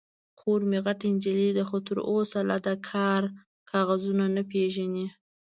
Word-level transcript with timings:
_خور 0.39 0.61
مې 0.69 0.79
غټه 0.85 1.05
نجلۍ 1.13 1.49
ده، 1.57 1.63
خو 1.69 1.77
تر 1.87 1.97
اوسه 2.09 2.39
لا 2.49 2.57
د 2.65 2.69
کار 2.89 3.21
کاغذونه 3.69 4.25
نه 4.35 4.43
پېژني. 4.51 5.05